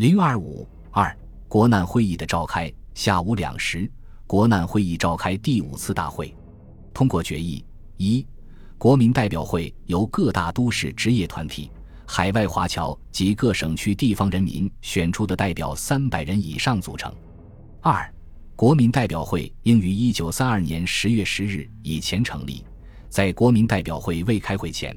[0.00, 1.14] 零二五二
[1.46, 3.86] 国难会议的召开，下午两时，
[4.26, 6.34] 国难会议召开第五次大会，
[6.94, 7.62] 通过决议：
[7.98, 8.26] 一、
[8.78, 11.70] 国民代表会由各大都市职业团体、
[12.06, 17.12] 海外华侨及各省区地方人民选出的代表三百人以上组成；
[17.82, 18.10] 二、
[18.56, 22.64] 国民代表会应于一九三二年十月十日以前成立，
[23.10, 24.96] 在国民代表会未开会前。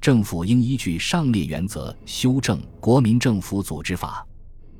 [0.00, 4.24] 政府应依据上列原则修正《国民政府组织法》。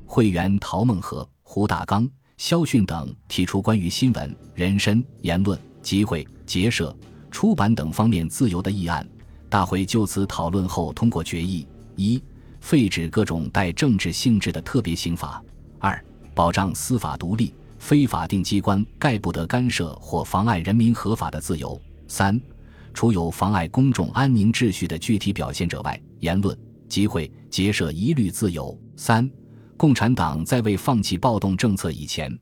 [0.07, 6.95] 会员陶孟和、胡大刚、肖迅等提出关于新闻、人身、言论、集会、结社、
[7.29, 9.07] 出版等方面自由的议案。
[9.49, 11.67] 大会就此讨论后通过决议：
[11.97, 12.23] 一、
[12.61, 15.41] 废止各种带政治性质的特别刑法；
[15.77, 16.03] 二、
[16.33, 22.39] 保障司法独立，非法定机关概不得干涉或妨碍人民合法的自由；三。
[22.93, 26.57] 除有妨碍公众安宁秩序的具体表现者外，言论、
[26.89, 28.75] 集会、结社一律自由。
[28.95, 29.29] 三、
[29.77, 32.35] 共产党在未放弃暴动政策以前，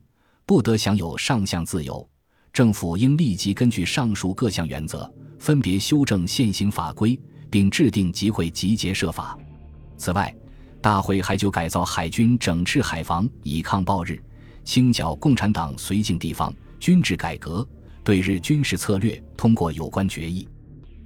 [0.46, 2.08] 不得享有上项自由。
[2.50, 9.38] 政府应立即根据上述各项原则，分别修正现行法规，并制定集会集结设法。
[9.98, 10.34] 此外，
[10.80, 14.18] 大会还就改造海军、整治海防以抗暴日、
[14.64, 17.66] 清剿共产党绥靖地方、军制改革。
[18.02, 20.48] 对日军事策略通过有关决议，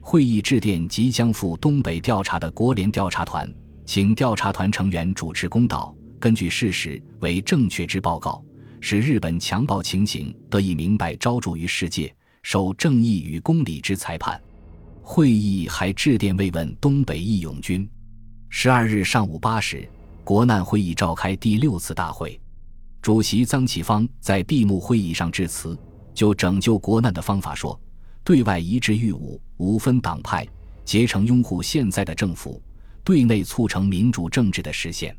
[0.01, 3.53] 会议致电即将赴东北调查的国联调查团，
[3.85, 8.45] 请调查团成员主持公道，根据事实为正确之报告，
[8.79, 14.39] 使日本强暴情形得以明白昭著于世界，受正义与公理之裁判。
[15.01, 17.89] 会议还致电慰问东北义勇军。
[18.51, 19.89] 十二日上午八时，
[20.23, 22.39] 国难会议召开第六次大会，
[23.01, 25.77] 主席臧启芳在闭幕会议上致辞。
[26.13, 27.81] 就拯救国难的方法说，
[28.23, 30.47] 对外一致御侮，无分党派，
[30.85, 32.61] 结成拥护现在的政府；
[33.03, 35.17] 对内促成民主政治的实现。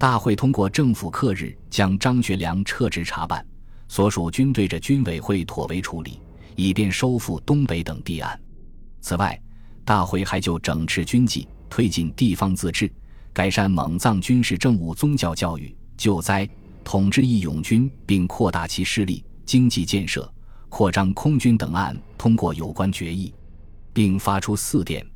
[0.00, 3.46] 大会通过政府克日将张学良撤职查办，
[3.86, 6.18] 所属军队着军委会妥为处理，
[6.56, 8.40] 以便收复东北等地案。
[9.02, 9.38] 此外，
[9.84, 12.90] 大会还就整治军纪、推进地方自治、
[13.30, 16.48] 改善蒙藏军事政务、宗教教育、救灾、
[16.82, 19.22] 统治义勇军，并扩大其势力。
[19.44, 20.32] 经济建设、
[20.70, 23.34] 扩张空军等案通过有关决议，
[23.92, 25.06] 并发出四电，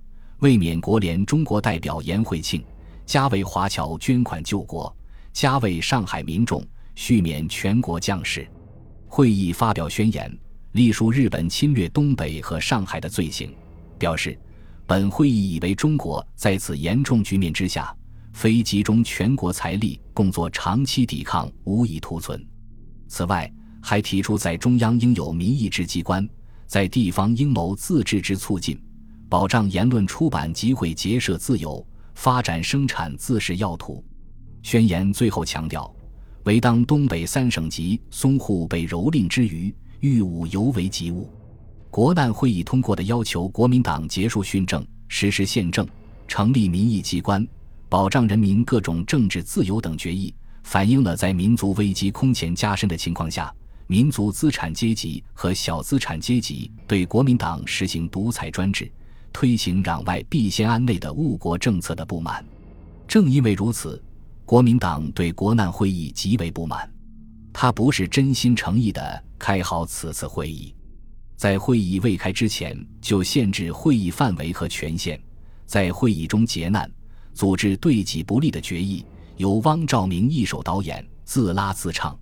[0.41, 2.63] 为免国联中国代表严惠庆
[3.07, 4.95] 加为华侨捐款救国，
[5.33, 8.49] 加为上海民众续免全国将士。
[9.07, 10.37] 会议发表宣言，
[10.73, 13.55] 隶述日本侵略东北和上海的罪行，
[13.99, 14.39] 表示
[14.87, 17.97] 本会议以为中国在此严重局面之下，
[18.33, 22.45] 非集中全国财力共作长期抵抗，无以图存。
[23.09, 23.53] 此外。
[23.87, 26.27] 还提出，在中央应有民意之机关，
[26.67, 28.81] 在地方应谋自治之促进，
[29.29, 34.05] 保障言论、出版、集会、结社自由，发展生产自是要土。
[34.63, 35.95] 宣言最后强调，
[36.45, 41.29] 唯当东北三省级淞沪被蹂躏之余，欲务犹为急务。
[41.91, 45.87] 国难会议通过的要求国民党结束训政，实施宪政，
[46.27, 47.47] 成立民意机关，
[47.89, 53.55] 保障人民各种政治自由等决议，反映了在民族危机空前加深的情况下。
[53.87, 58.91] 民族资产阶级和小资产阶级对国民党实行独裁专制、
[59.35, 62.43] 推行攘外必先安内的误国政策的不满。
[63.07, 64.03] 正因为如此，
[64.47, 66.91] 国民党对国难会议极为不满。
[67.53, 70.75] 他不是真心诚意的开好此次会议，
[71.37, 75.21] 在会议未开之前就限制会议范围和权限，
[75.67, 76.91] 在会议中劫难，
[77.33, 79.05] 组织对己不利的决议，
[79.37, 82.17] 由汪兆铭一手导演，自拉自唱。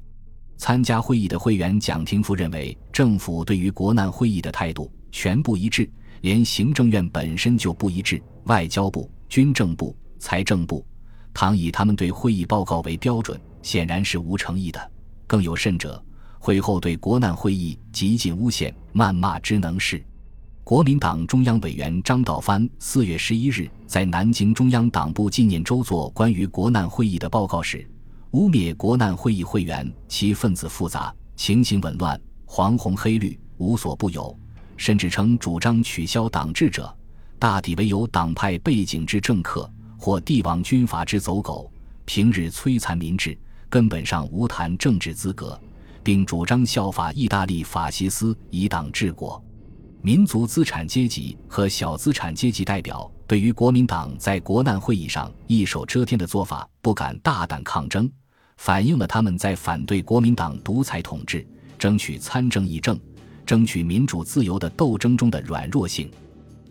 [0.56, 5.90] 参加会议的会员蒋廷福认为，政府对于国难会议的态度全不一致，
[6.22, 8.20] 连行政院本身就不一致。
[8.46, 10.84] 外交部、军政部、财政部，
[11.32, 14.90] 倘以他们对会议报告为标准，显然是无诚意的。
[15.26, 16.02] 更有甚者，
[16.38, 20.04] 会后对国难会议极尽诬陷、谩骂之能事。
[20.64, 27.88] 国民党中央委员张道藩四月十一日在南京中央党部纪念周作关于国难会议的报告时。
[28.32, 34.36] 污蔑国难会议会员，其分子复杂，情形紊乱，黄红黑绿无所不有，
[34.82, 36.92] 甚至称主张取消党制者，
[37.38, 41.70] 大抵为有党派背景之政客或帝王军阀之走狗，
[42.04, 43.38] 平日摧残民智，
[43.70, 45.56] 根本上无谈政治资格，
[46.02, 49.40] 并主张效法意大利法西斯以党治国。
[50.00, 58.10] 民族资产阶级和小资产阶级代表对于国民党在国难会议上一手遮天的做法，不敢大胆抗争。
[58.56, 61.46] 反映了他们在反对国民党独裁统治、
[61.78, 62.98] 争取参政议政、
[63.44, 66.10] 争取民主自由的斗争中的软弱性。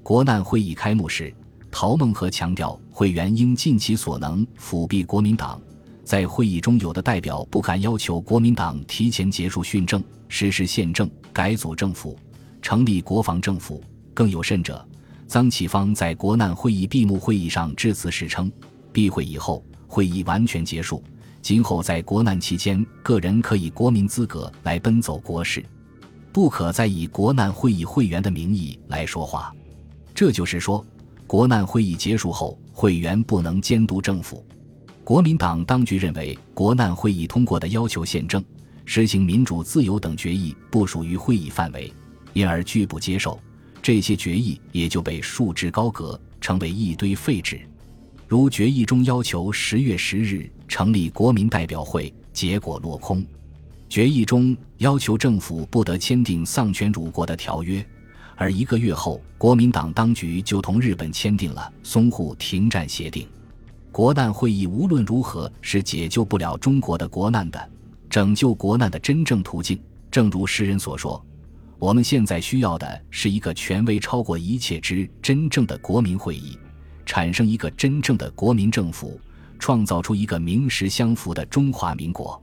[0.04, 1.34] 国难会议开幕时，
[1.70, 5.62] 陶孟和强调会员应尽其所能辅弼国民党，
[6.04, 12.18] 在会议中，有的代表不敢要求国民党提前结束训政、实施宪政、改组政府、
[12.62, 13.84] 成立国防政府。
[14.14, 14.86] 更有甚者，
[15.30, 18.52] 臧启芳在国难会议闭幕会议上致辞时称
[18.92, 21.02] ：“闭会以后，会议完全结束，
[21.42, 25.64] 今后在国难期间，个人可以国民资格来奔走国事，
[26.32, 29.54] 不可再以国难会议会员的名义来说话。”
[30.14, 30.86] 这就是说，
[31.26, 34.46] 国难会议结束后，会员不能监督政府。
[35.04, 38.44] 国民党当局认为，国难会议通过的要求宪政、
[38.86, 41.92] 实行民主自由等决议不属于会议范围，
[42.34, 43.40] 因而拒不接受。
[43.82, 47.60] 这些决议也就被束之高阁，成为一堆废纸。
[48.28, 53.22] 如决议中要求十月十日成立国民代表会，结果落空；
[53.92, 57.86] 决议中要求政府不得签订丧权辱国的条约，
[58.38, 63.28] 而一个月后，国民党当局就同日本签订了淞沪停战协定。
[63.92, 67.70] 国难会议无论如何是解救不了中国的国难的，
[68.10, 69.78] 拯救国难的真正途径，
[70.10, 71.22] 正如诗人所说。
[71.78, 76.58] 我们现在需要的是一个权威超过一切之真正的国民会议，
[77.06, 79.20] 产生一个真正的国民政府，
[79.60, 82.42] 创造出一个名实相符的中华民国。